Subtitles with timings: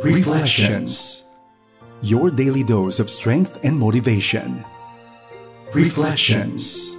[0.00, 1.28] Reflections
[2.00, 4.64] Your daily dose of strength and motivation.
[5.76, 6.96] Reflections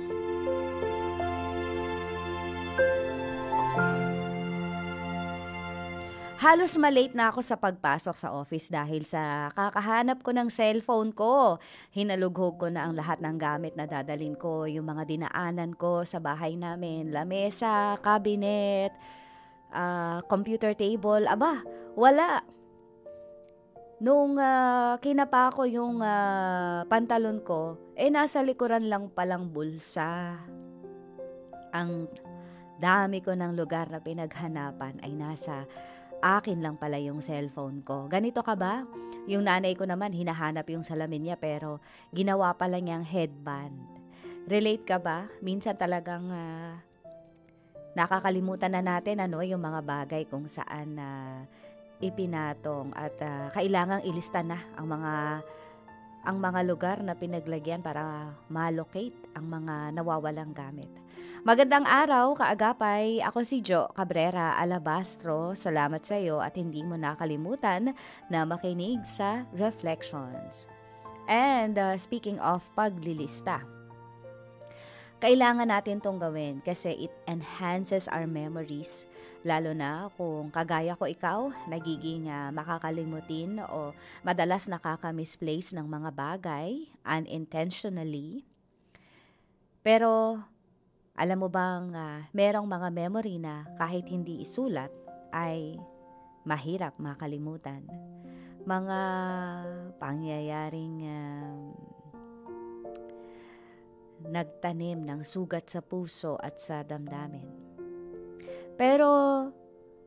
[6.38, 11.58] Halos malate na ako sa pagpasok sa office dahil sa kakahanap ko ng cellphone ko.
[11.98, 16.22] Hinalughog ko na ang lahat ng gamit na dadalin ko, yung mga dinaanan ko sa
[16.22, 18.94] bahay namin, lamesa, cabinet,
[19.74, 21.66] uh, computer table, aba,
[21.98, 22.61] wala.
[24.02, 30.42] Nung uh, kinapa ko yung uh, pantalon ko, eh nasa likuran lang palang bulsa.
[31.70, 32.10] Ang
[32.82, 35.70] dami ko ng lugar na pinaghanapan ay nasa
[36.18, 38.10] akin lang pala yung cellphone ko.
[38.10, 38.90] Ganito ka ba?
[39.30, 41.78] Yung nanay ko naman, hinahanap yung salamin niya pero
[42.10, 43.78] ginawa pala niyang headband.
[44.50, 45.30] Relate ka ba?
[45.46, 46.74] Minsan talagang uh,
[47.94, 51.46] nakakalimutan na natin ano yung mga bagay kung saan uh,
[52.02, 55.14] ipinatong at uh, kailangang ilista na ang mga
[56.22, 60.90] ang mga lugar na pinaglagyan para malocate ang mga nawawalang gamit.
[61.42, 63.26] Magandang araw, kaagapay.
[63.26, 65.58] Ako si Jo Cabrera Alabastro.
[65.58, 67.98] Salamat sa iyo at hindi mo nakalimutan
[68.30, 70.70] na makinig sa Reflections.
[71.26, 73.66] And uh, speaking of paglilista,
[75.22, 79.06] kailangan natin tong gawin kasi it enhances our memories.
[79.46, 83.94] Lalo na kung kagaya ko ikaw, nagiging uh, makakalimutin o
[84.26, 88.42] madalas nakaka-misplace ng mga bagay unintentionally.
[89.86, 90.42] Pero
[91.14, 94.90] alam mo bang uh, merong mga memory na kahit hindi isulat
[95.30, 95.78] ay
[96.42, 97.86] mahirap makalimutan.
[98.66, 99.00] Mga
[99.98, 101.91] pangyayaring uh,
[104.32, 107.46] nagtanim ng sugat sa puso at sa damdamin.
[108.80, 109.10] Pero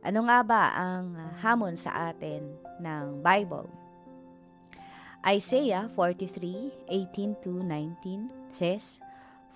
[0.00, 3.68] ano nga ba ang hamon sa atin ng Bible?
[5.24, 9.00] Isaiah 43:18 to 19 says,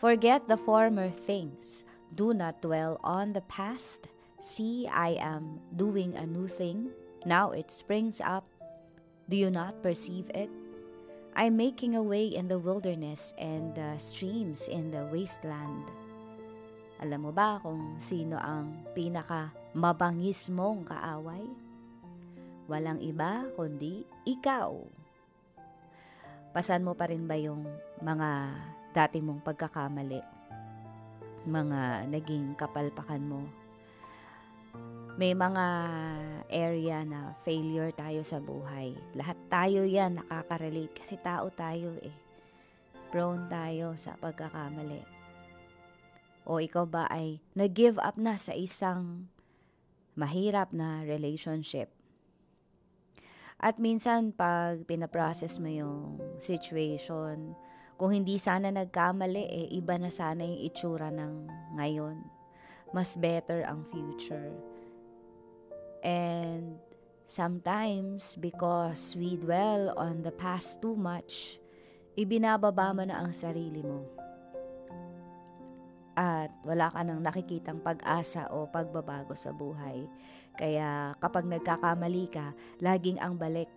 [0.01, 1.85] Forget the former things.
[2.15, 4.09] Do not dwell on the past.
[4.41, 6.95] See, I am doing a new thing.
[7.27, 8.47] Now it springs up.
[9.29, 10.49] Do you not perceive it?
[11.39, 15.87] I'm making a way in the wilderness and uh, streams in the wasteland.
[16.99, 21.47] Alam mo ba kung sino ang pinaka mabangis mong kaaway?
[22.67, 24.83] Walang iba kundi ikaw.
[26.51, 27.71] Pasan mo pa rin ba yung
[28.03, 28.59] mga
[28.91, 30.19] dati mong pagkakamali?
[31.47, 33.47] Mga naging kapalpakan mo?
[35.19, 35.67] May mga
[36.47, 38.95] area na failure tayo sa buhay.
[39.19, 42.15] Lahat tayo yan nakaka-relate kasi tao tayo eh.
[43.11, 45.03] Prone tayo sa pagkakamali.
[46.47, 49.27] O ikaw ba ay nag-give up na sa isang
[50.15, 51.91] mahirap na relationship?
[53.59, 57.59] At minsan pag pinaprocess mo yung situation,
[57.99, 62.23] kung hindi sana nagkamali, eh, iba na sana yung itsura ng ngayon.
[62.95, 64.68] Mas better ang future
[66.09, 66.81] And
[67.29, 71.61] sometimes, because we dwell on the past too much,
[72.17, 74.09] ibinababa mo na ang sarili mo.
[76.17, 80.09] At wala ka nang nakikitang pag-asa o pagbabago sa buhay.
[80.57, 83.69] Kaya kapag nagkakamali ka, laging ang balik.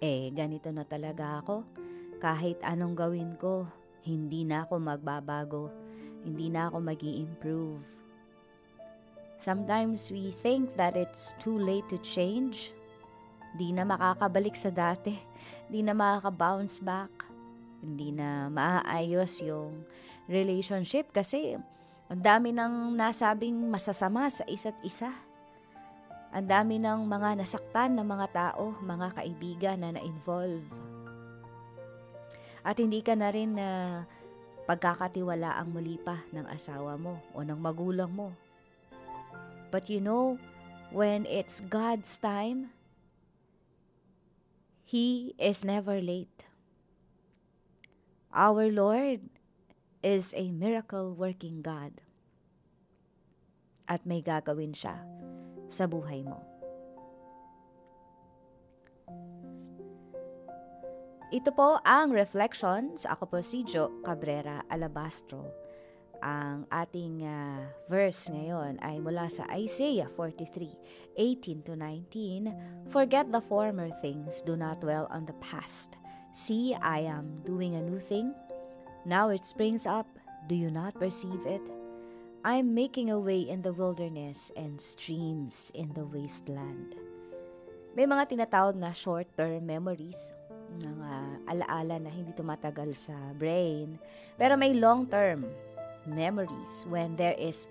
[0.00, 1.62] Eh, ganito na talaga ako.
[2.18, 3.68] Kahit anong gawin ko,
[4.02, 5.68] hindi na ako magbabago.
[6.26, 7.95] Hindi na ako mag improve
[9.46, 12.74] Sometimes we think that it's too late to change.
[13.54, 15.14] Di na makakabalik sa dati.
[15.70, 17.30] Di na makaka-bounce back.
[17.78, 19.86] Hindi na maaayos yung
[20.26, 21.54] relationship kasi
[22.10, 25.14] ang dami nang nasabing masasama sa isa't isa.
[26.34, 30.66] Ang dami ng mga nasaktan ng mga tao, mga kaibigan na na-involve.
[32.66, 34.02] At hindi ka na rin na
[34.66, 38.34] pagkakatiwala ang muli pa ng asawa mo o ng magulang mo
[39.70, 40.38] But you know,
[40.90, 42.70] when it's God's time,
[44.86, 46.46] He is never late.
[48.32, 49.26] Our Lord
[50.02, 51.98] is a miracle working God.
[53.88, 54.98] At may gagawin siya
[55.70, 56.42] sa buhay mo.
[61.34, 63.02] Ito po ang Reflections.
[63.02, 65.65] Ako po si Jo Cabrera Alabastro
[66.22, 72.52] ang ating uh, verse ngayon ay mula sa Isaiah 43, 18 to 19.
[72.92, 75.96] Forget the former things, do not dwell on the past.
[76.36, 78.36] See, I am doing a new thing.
[79.08, 80.06] Now it springs up,
[80.48, 81.64] do you not perceive it?
[82.46, 86.94] I am making a way in the wilderness and streams in the wasteland.
[87.96, 90.36] May mga tinatawag na short-term memories,
[90.76, 91.12] mga
[91.48, 93.96] alaala na hindi tumatagal sa brain.
[94.36, 95.48] Pero may long-term
[96.08, 97.68] memories when there is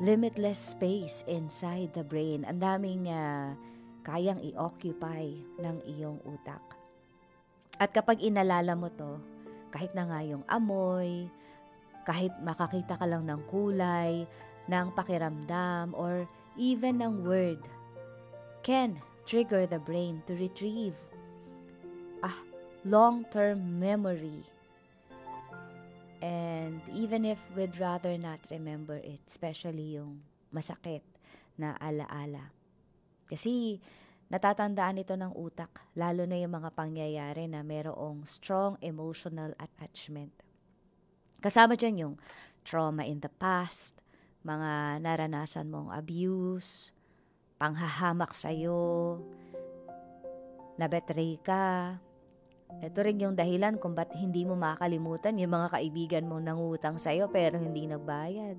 [0.00, 2.44] limitless space inside the brain.
[2.48, 3.52] Ang daming uh,
[4.04, 5.28] kayang i-occupy
[5.60, 6.62] ng iyong utak.
[7.80, 9.20] At kapag inalala mo to,
[9.72, 11.28] kahit na nga yung amoy,
[12.04, 14.24] kahit makakita ka lang ng kulay,
[14.68, 16.24] ng pakiramdam, or
[16.56, 17.60] even ng word,
[18.64, 20.96] can trigger the brain to retrieve
[22.24, 22.32] a
[22.84, 24.44] long-term memory.
[26.20, 26.49] And
[26.92, 30.20] even if we'd rather not remember it, especially yung
[30.50, 31.04] masakit
[31.54, 32.50] na alaala.
[33.30, 33.78] Kasi
[34.32, 40.34] natatandaan ito ng utak, lalo na yung mga pangyayari na merong strong emotional attachment.
[41.40, 42.14] Kasama dyan yung
[42.66, 43.96] trauma in the past,
[44.44, 46.92] mga naranasan mong abuse,
[47.60, 49.20] panghahamak sa'yo,
[50.80, 51.96] nabetray ka.
[52.78, 57.26] Ito rin yung dahilan kung ba't hindi mo makakalimutan yung mga kaibigan mong nangutang sa'yo
[57.28, 58.56] pero hindi nagbayad.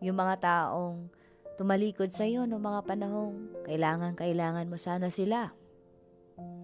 [0.00, 1.12] Yung mga taong
[1.60, 3.36] tumalikod sa'yo noong mga panahong
[3.68, 5.52] kailangan-kailangan mo sana sila.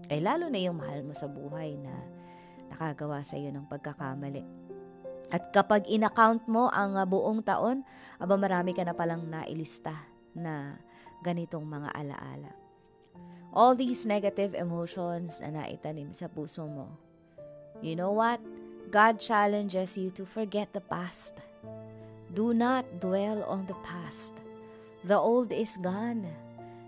[0.09, 1.93] Ay lalo na yung mahal mo sa buhay na
[2.73, 4.43] nakagawa sa'yo ng pagkakamali.
[5.33, 7.81] At kapag in-account mo ang buong taon,
[8.21, 10.05] aba marami ka na palang nailista
[10.37, 10.77] na
[11.25, 12.62] ganitong mga alaala.
[13.53, 16.89] All these negative emotions na naitanim sa puso mo.
[17.85, 18.41] You know what?
[18.89, 21.37] God challenges you to forget the past.
[22.33, 24.41] Do not dwell on the past.
[25.05, 26.25] The old is gone.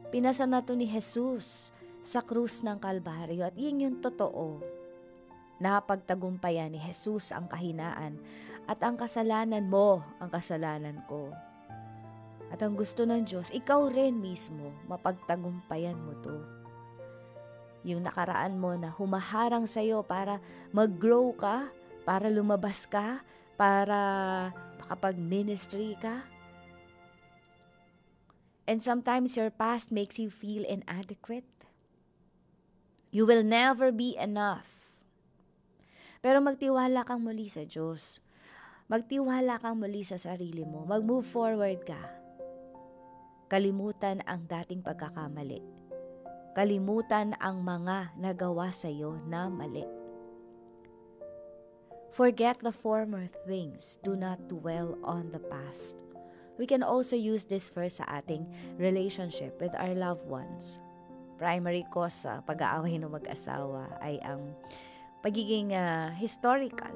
[0.10, 1.70] Pinasa na to ni Jesus
[2.02, 4.58] sa krus ng Kalbaryo at yun yung totoo.
[5.62, 8.18] Napagtagumpayan ni Jesus ang kahinaan
[8.66, 11.30] at ang kasalanan mo ang kasalanan ko.
[12.54, 16.55] At ang gusto ng Diyos, ikaw rin mismo, mapagtagumpayan mo to.
[17.86, 20.42] Yung nakaraan mo na humaharang sa'yo para
[20.74, 21.70] mag-grow ka,
[22.02, 23.22] para lumabas ka,
[23.54, 24.50] para
[24.82, 26.26] makapag-ministry ka.
[28.66, 31.46] And sometimes your past makes you feel inadequate.
[33.14, 34.66] You will never be enough.
[36.26, 38.18] Pero magtiwala kang muli sa Diyos.
[38.90, 40.90] Magtiwala kang muli sa sarili mo.
[40.90, 42.26] Mag-move forward ka
[43.46, 45.85] Kalimutan ang dating pagkakamali.
[46.56, 49.84] Kalimutan ang mga nagawa sa iyo na mali.
[52.16, 54.00] Forget the former things.
[54.08, 56.00] Do not dwell on the past.
[56.56, 58.48] We can also use this verse sa ating
[58.80, 60.80] relationship with our loved ones.
[61.36, 64.56] Primary cause sa pag-aaway ng mag-asawa ay ang
[65.20, 66.96] pagiging uh, historical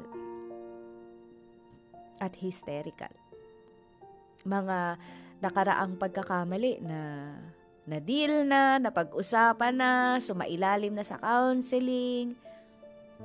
[2.24, 3.12] at hysterical.
[4.48, 4.96] Mga
[5.44, 7.00] nakaraang pagkakamali na
[7.90, 9.92] na-deal na, napag-usapan na,
[10.22, 12.38] sumailalim na sa counseling,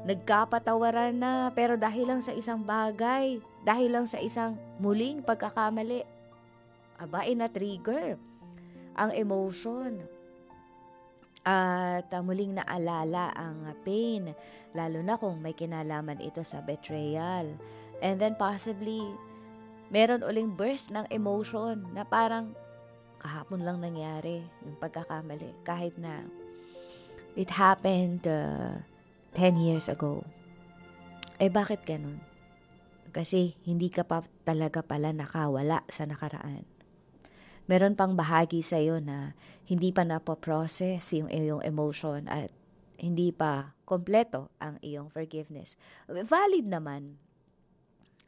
[0.08, 6.08] nagkapatawaran na, pero dahil lang sa isang bagay, dahil lang sa isang muling pagkakamali,
[6.96, 8.16] aba, na-trigger
[8.96, 10.00] ang emotion.
[11.44, 14.32] At uh, muling naalala ang pain,
[14.72, 17.52] lalo na kung may kinalaman ito sa betrayal.
[18.00, 19.04] And then possibly,
[19.92, 22.56] meron uling burst ng emotion na parang
[23.24, 25.64] kahapon lang nangyari yung pagkakamali.
[25.64, 26.28] Kahit na
[27.32, 28.84] it happened uh,
[29.32, 30.20] 10 years ago.
[31.40, 32.20] Eh bakit ganun?
[33.16, 36.68] Kasi hindi ka pa talaga pala nakawala sa nakaraan.
[37.64, 39.32] Meron pang bahagi sa iyo na
[39.64, 42.52] hindi pa napoprocess yung iyong emotion at
[43.00, 45.80] hindi pa kompleto ang iyong forgiveness.
[46.04, 47.16] Valid naman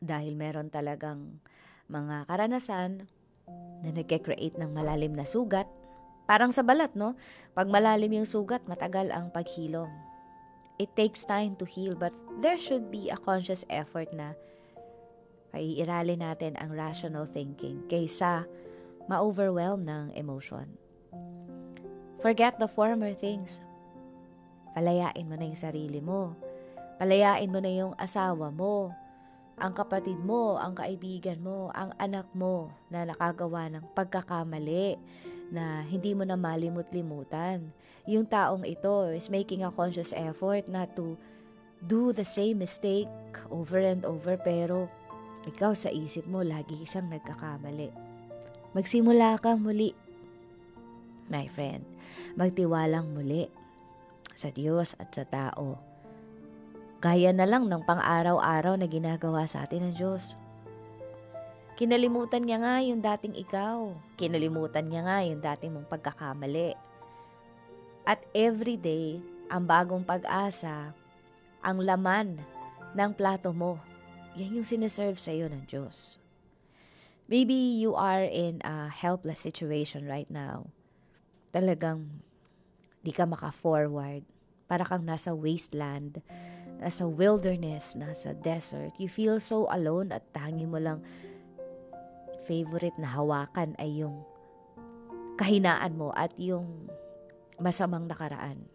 [0.00, 1.44] dahil meron talagang
[1.86, 3.12] mga karanasan
[3.82, 5.68] na nagke-create ng malalim na sugat.
[6.26, 7.14] Parang sa balat, no?
[7.54, 9.88] Pag malalim yung sugat, matagal ang paghilom.
[10.76, 12.12] It takes time to heal, but
[12.42, 14.36] there should be a conscious effort na
[15.54, 18.44] paiirali natin ang rational thinking kaysa
[19.06, 20.66] ma-overwhelm ng emotion.
[22.20, 23.62] Forget the former things.
[24.74, 26.34] Palayain mo na yung sarili mo.
[26.98, 28.92] Palayain mo na yung asawa mo
[29.56, 35.00] ang kapatid mo, ang kaibigan mo, ang anak mo na nakagawa ng pagkakamali
[35.48, 37.72] na hindi mo na malimut-limutan.
[38.04, 41.16] Yung taong ito is making a conscious effort not to
[41.88, 43.08] do the same mistake
[43.48, 44.92] over and over pero
[45.48, 47.88] ikaw sa isip mo lagi siyang nagkakamali.
[48.76, 49.96] Magsimula kang muli.
[51.32, 51.80] My friend,
[52.36, 53.48] magtiwalang muli
[54.36, 55.85] sa Diyos at sa tao
[56.96, 60.32] Gaya na lang ng pang-araw-araw na ginagawa sa atin ng Diyos.
[61.76, 63.92] Kinalimutan niya nga yung dating ikaw.
[64.16, 66.72] Kinalimutan niya nga yung dating mong pagkakamali.
[68.08, 69.20] At every day,
[69.52, 70.96] ang bagong pag-asa,
[71.60, 72.40] ang laman
[72.96, 73.76] ng plato mo,
[74.32, 76.16] yan yung sineserve sa iyo ng Diyos.
[77.28, 80.72] Maybe you are in a helpless situation right now.
[81.52, 82.24] Talagang
[83.04, 84.24] di ka maka-forward.
[84.64, 86.24] Para kang nasa wasteland,
[86.80, 88.92] nasa wilderness, nasa desert.
[89.00, 91.00] You feel so alone at tangi mo lang
[92.46, 94.22] favorite na hawakan ay yung
[95.36, 96.88] kahinaan mo at yung
[97.60, 98.70] masamang nakaraan.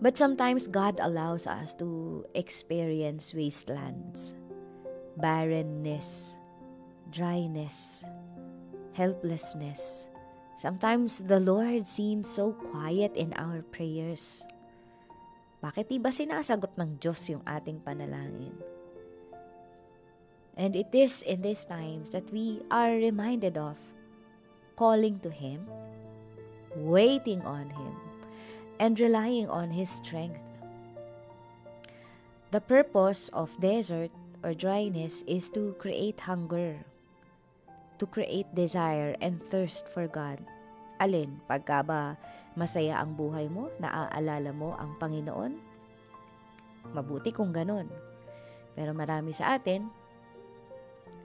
[0.00, 4.32] But sometimes God allows us to experience wastelands,
[5.20, 6.38] barrenness,
[7.12, 8.06] dryness,
[8.96, 10.08] helplessness.
[10.56, 14.46] Sometimes the Lord seems so quiet in our prayers.
[15.60, 18.56] Bakit iba sinasagot ng Diyos yung ating panalangin?
[20.56, 23.76] And it is in these times that we are reminded of
[24.80, 25.68] calling to Him,
[26.80, 27.94] waiting on Him,
[28.80, 30.40] and relying on His strength.
[32.56, 36.80] The purpose of desert or dryness is to create hunger,
[38.00, 40.40] to create desire and thirst for God.
[41.00, 42.20] Alin, pagka ba
[42.52, 45.56] masaya ang buhay mo, naaalala mo ang Panginoon?
[46.92, 47.88] Mabuti kung ganun.
[48.76, 49.88] Pero marami sa atin,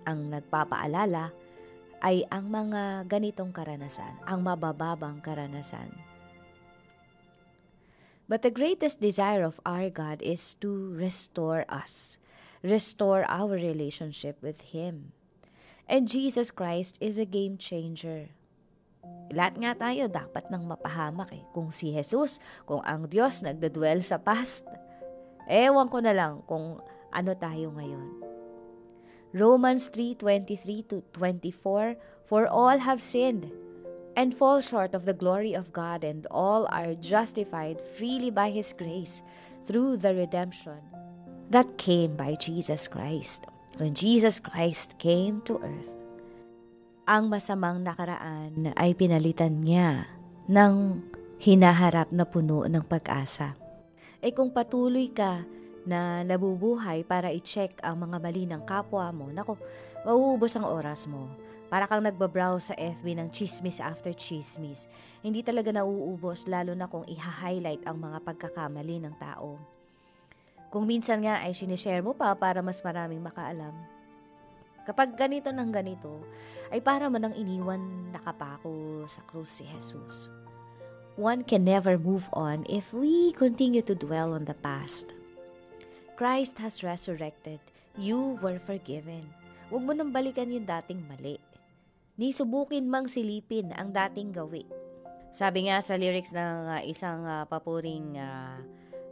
[0.08, 1.36] ang nagpapaalala
[2.00, 5.92] ay ang mga ganitong karanasan, ang mabababang karanasan.
[8.26, 12.18] But the greatest desire of our God is to restore us,
[12.64, 15.14] restore our relationship with Him.
[15.86, 18.34] And Jesus Christ is a game changer.
[19.34, 21.44] Lahat nga tayo dapat nang mapahamak eh.
[21.52, 22.38] Kung si Jesus,
[22.70, 24.64] kung ang Diyos nagdadwell sa past,
[25.50, 28.22] ewan ko na lang kung ano tayo ngayon.
[29.36, 33.54] Romans 3:23 to 24 For all have sinned
[34.16, 38.74] and fall short of the glory of God and all are justified freely by his
[38.74, 39.22] grace
[39.68, 40.82] through the redemption
[41.52, 43.46] that came by Jesus Christ.
[43.78, 45.95] When Jesus Christ came to earth,
[47.06, 50.10] ang masamang nakaraan ay pinalitan niya
[50.50, 51.06] ng
[51.38, 53.54] hinaharap na puno ng pag-asa.
[54.26, 55.46] Eh kung patuloy ka
[55.86, 59.54] na nabubuhay para i-check ang mga mali ng kapwa mo, nako,
[60.02, 61.30] mauubos ang oras mo.
[61.70, 64.90] Para kang nagbabrowse sa FB ng chismis after chismis.
[65.22, 69.62] Hindi talaga nauubos lalo na kung i-highlight ang mga pagkakamali ng tao.
[70.74, 73.95] Kung minsan nga ay sinishare mo pa para mas maraming makaalam.
[74.86, 76.22] Kapag ganito ng ganito,
[76.70, 80.30] ay para mo nang iniwan nakapako sa krus si Jesus.
[81.18, 85.16] One can never move on if we continue to dwell on the past.
[86.16, 87.60] Christ has resurrected.
[87.98, 89.26] You were forgiven.
[89.74, 91.42] Huwag mo nang balikan yung dating mali.
[92.16, 94.64] Ni subukin mang silipin ang dating gawi.
[95.36, 98.56] Sabi nga sa lyrics ng uh, isang uh, papuring uh,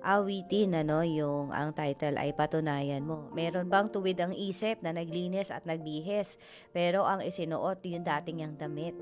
[0.04, 3.32] awitin, ano, yung ang title ay Patunayan Mo.
[3.32, 6.36] Meron bang tuwid ang isip na naglinis at nagbihis,
[6.76, 8.98] pero ang isinuot yung dating yung damit.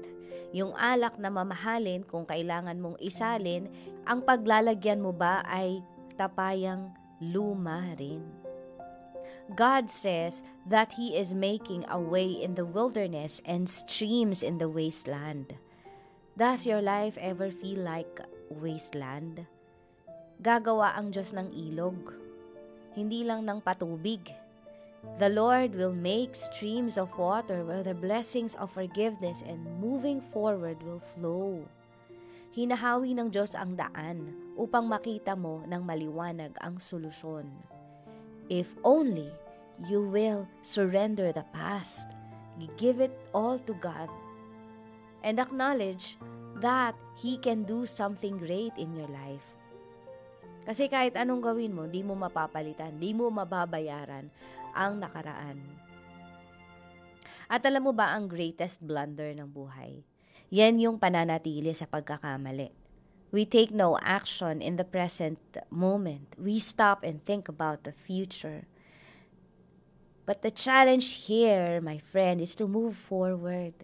[0.54, 3.68] Yung alak na mamahalin kung kailangan mong isalin,
[4.06, 5.82] ang paglalagyan mo ba ay
[6.16, 8.22] tapayang luma rin.
[9.58, 14.70] God says that He is making a way in the wilderness and streams in the
[14.70, 15.58] wasteland.
[16.38, 19.44] Does your life ever feel like wasteland?
[20.42, 22.18] Gagawa ang Diyos ng ilog,
[22.98, 24.26] hindi lang ng patubig.
[25.22, 30.82] The Lord will make streams of water where the blessings of forgiveness and moving forward
[30.82, 31.62] will flow.
[32.58, 37.46] Hinahawi ng Diyos ang daan upang makita mo ng maliwanag ang solusyon.
[38.50, 39.30] If only
[39.86, 42.10] you will surrender the past,
[42.82, 44.10] give it all to God,
[45.22, 46.18] and acknowledge
[46.66, 49.61] that He can do something great in your life.
[50.62, 54.30] Kasi kahit anong gawin mo, di mo mapapalitan, di mo mababayaran
[54.78, 55.58] ang nakaraan.
[57.52, 60.06] At alam mo ba ang greatest blunder ng buhay?
[60.54, 62.72] Yan yung pananatili sa pagkakamali.
[63.32, 65.40] We take no action in the present
[65.72, 66.36] moment.
[66.36, 68.68] We stop and think about the future.
[70.28, 73.76] But the challenge here, my friend, is to move forward.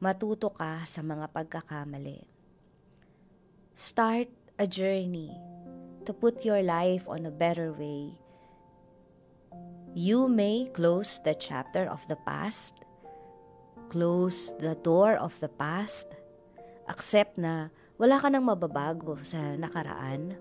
[0.00, 2.24] Matuto ka sa mga pagkakamali.
[3.76, 5.55] Start a journey
[6.06, 8.14] to put your life on a better way.
[9.92, 12.86] You may close the chapter of the past
[13.86, 16.10] Close the door of the past.
[16.90, 20.34] Accept na wala ka nang mababago sa nakaraan.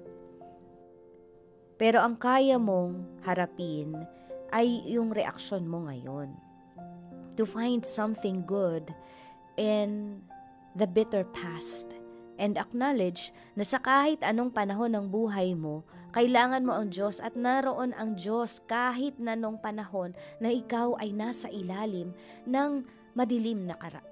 [1.77, 3.93] Pero ang kaya mong harapin
[4.49, 6.33] ay yung reaksyon mo ngayon.
[7.37, 8.89] To find something good
[9.59, 10.19] in
[10.73, 11.94] the bitter past
[12.39, 15.83] and acknowledge na sa kahit anong panahon ng buhay mo,
[16.15, 21.11] kailangan mo ang Diyos at naroon ang Diyos kahit na nung panahon na ikaw ay
[21.11, 22.15] nasa ilalim
[22.47, 24.05] ng madilim na, kara-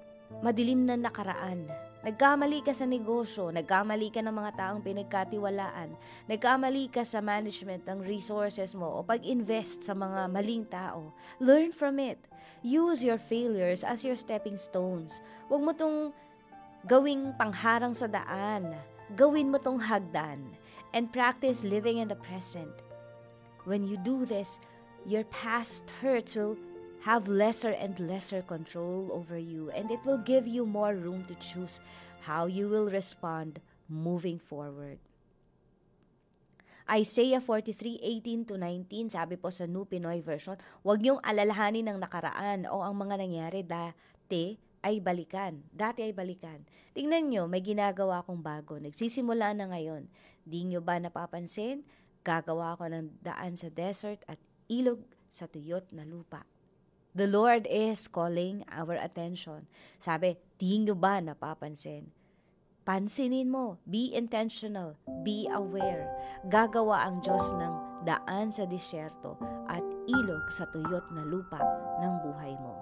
[0.44, 1.64] madilim na nakaraan.
[2.04, 5.96] Nagkamali ka sa negosyo, nagkamali ka ng mga taong pinagkatiwalaan,
[6.28, 11.16] nagkamali ka sa management ng resources mo o pag-invest sa mga maling tao.
[11.40, 12.20] Learn from it.
[12.60, 15.24] Use your failures as your stepping stones.
[15.48, 16.12] Huwag mo tong
[16.84, 18.76] gawing pangharang sa daan.
[19.16, 20.40] Gawin mo tong hagdan
[20.92, 22.72] and practice living in the present.
[23.64, 24.60] When you do this,
[25.04, 26.56] your past hurts will
[27.04, 31.36] have lesser and lesser control over you, and it will give you more room to
[31.36, 31.84] choose
[32.24, 34.96] how you will respond moving forward.
[36.84, 42.68] Isaiah 43:18 to 19, sabi po sa New Pinoy version, huwag niyong alalahanin ng nakaraan
[42.68, 45.64] o ang mga nangyari dati ay balikan.
[45.72, 46.60] Dati ay balikan.
[46.92, 48.76] Tingnan nyo, may ginagawa akong bago.
[48.76, 50.06] Nagsisimula na ngayon.
[50.44, 51.82] Di nyo ba napapansin?
[52.20, 54.36] Gagawa ko ng daan sa desert at
[54.68, 55.00] ilog
[55.32, 56.44] sa tuyot na lupa.
[57.16, 59.64] The Lord is calling our attention.
[59.96, 62.12] Sabi, di nyo ba napapansin?
[62.84, 66.04] Pansinin mo, be intentional, be aware.
[66.52, 69.40] Gagawa ang Diyos ng daan sa disyerto
[69.72, 71.64] at ilog sa tuyot na lupa
[72.04, 72.76] ng buhay mo.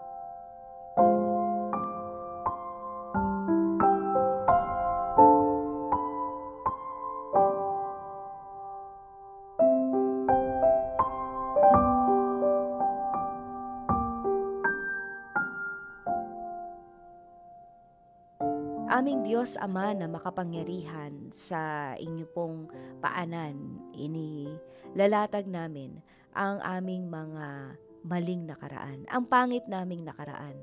[18.92, 22.68] Aming Diyos Ama na makapangyarihan sa inyo pong
[23.00, 24.52] paanan, ini
[24.92, 25.96] lalatag namin
[26.36, 27.72] ang aming mga
[28.04, 30.60] maling nakaraan, ang pangit naming nakaraan.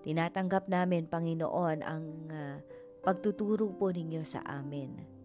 [0.00, 2.56] Tinatanggap namin, Panginoon, ang uh,
[3.04, 5.20] pagtuturo po ninyo sa amin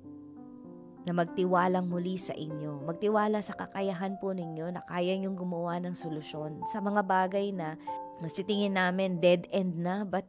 [1.08, 5.96] na magtiwalang muli sa inyo, magtiwala sa kakayahan po ninyo na kaya niyong gumawa ng
[5.96, 7.80] solusyon sa mga bagay na
[8.28, 10.28] sitingin namin dead end na but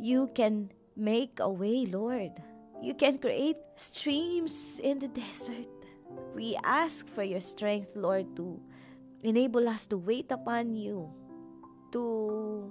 [0.00, 2.36] you can Make a way, Lord.
[2.84, 5.64] You can create streams in the desert.
[6.36, 8.60] We ask for your strength, Lord, to
[9.24, 11.08] enable us to wait upon you,
[11.96, 12.68] to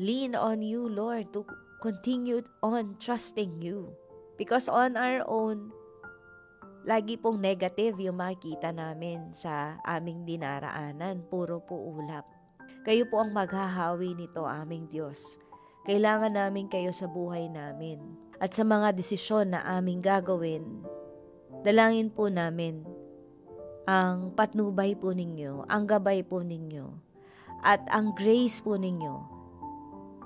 [0.00, 1.44] lean on you, Lord, to
[1.84, 3.92] continue on trusting you.
[4.40, 5.68] Because on our own,
[6.88, 11.28] lagi pong negative yung makikita namin sa aming dinaraanan.
[11.28, 12.24] Puro po ulap.
[12.88, 15.36] Kayo po ang maghahawi nito, aming Diyos.
[15.90, 17.98] Kailangan namin kayo sa buhay namin.
[18.38, 20.86] At sa mga desisyon na aming gagawin,
[21.66, 22.86] dalangin po namin
[23.90, 26.94] ang patnubay po ninyo, ang gabay po ninyo,
[27.66, 29.18] at ang grace po ninyo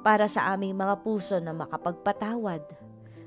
[0.04, 2.60] para sa aming mga puso na makapagpatawad,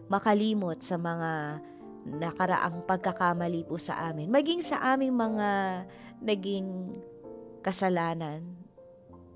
[0.06, 1.58] makalimot sa mga
[2.06, 5.50] nakaraang pagkakamali po sa amin, maging sa aming mga
[6.22, 7.02] naging
[7.66, 8.46] kasalanan.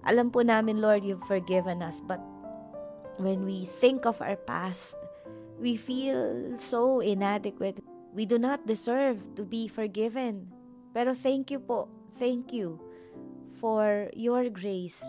[0.05, 2.21] Alam po namin, Lord, you've forgiven us, but
[3.21, 4.97] when we think of our past,
[5.61, 7.79] we feel so inadequate.
[8.13, 10.49] We do not deserve to be forgiven.
[10.91, 11.87] Pero thank you po.
[12.19, 12.81] Thank you
[13.61, 15.05] for your grace.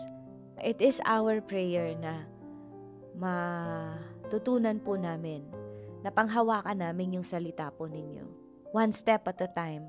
[0.61, 2.23] It is our prayer na
[3.17, 5.43] matutunan po namin
[6.05, 8.23] na panghawakan namin yung salita po ninyo.
[8.71, 9.85] One step at a time,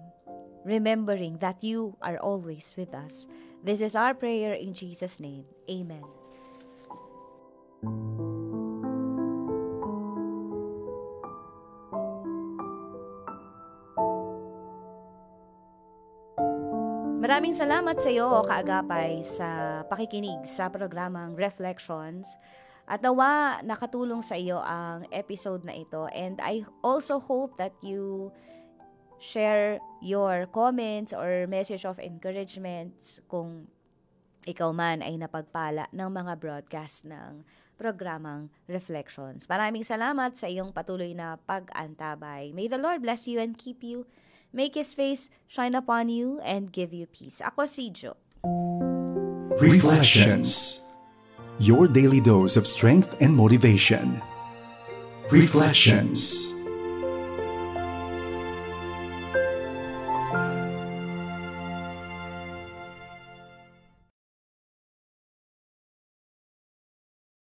[0.65, 3.29] remembering that you are always with us.
[3.65, 5.49] This is our prayer in Jesus' name.
[5.71, 6.24] Amen.
[17.45, 19.49] Maraming salamat sa iyo, kaagapay, sa
[19.85, 22.41] pakikinig sa programang Reflections.
[22.89, 26.09] At nawa nakatulong sa iyo ang episode na ito.
[26.17, 28.33] And I also hope that you
[29.21, 32.97] share your comments or message of encouragement
[33.29, 33.69] kung
[34.49, 37.45] ikaw man ay napagpala ng mga broadcast ng
[37.77, 39.45] programang Reflections.
[39.53, 42.57] Maraming salamat sa iyong patuloy na pag-antabay.
[42.57, 44.09] May the Lord bless you and keep you
[44.55, 47.43] make His face shine upon you, and give you peace.
[47.43, 48.15] Ako si Jo.
[49.59, 50.81] Reflections
[51.59, 54.23] Your daily dose of strength and motivation.
[55.31, 56.54] Reflections